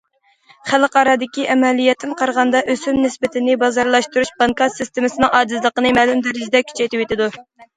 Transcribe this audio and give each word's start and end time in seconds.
خەلقئارادىكى 0.69 1.43
ئەمەلىيەتتىن 1.55 2.15
قارىغاندا، 2.21 2.61
ئۆسۈم 2.73 2.99
نىسبىتىنى 3.03 3.59
بازارلاشتۇرۇش 3.65 4.33
بانكا 4.41 4.71
سىستېمىسىنىڭ 4.79 5.33
ئاجىزلىقىنى 5.41 5.95
مەلۇم 6.01 6.25
دەرىجىدە 6.29 6.65
كۈچەيتىۋېتىدۇ. 6.71 7.31